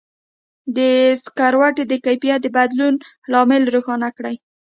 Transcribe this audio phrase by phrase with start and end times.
[0.75, 0.79] د
[1.23, 2.93] سکروټي د کیفیت د بدلون
[3.31, 4.35] لامل روښانه کړئ.